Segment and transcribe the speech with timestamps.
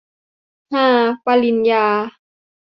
[0.73, 0.87] ฮา
[1.25, 1.85] ปริญญา